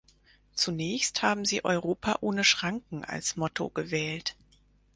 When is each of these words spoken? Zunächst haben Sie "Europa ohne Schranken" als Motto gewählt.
Zunächst 0.55 1.21
haben 1.21 1.45
Sie 1.45 1.63
"Europa 1.63 2.17
ohne 2.21 2.43
Schranken" 2.43 3.05
als 3.05 3.35
Motto 3.35 3.69
gewählt. 3.69 4.35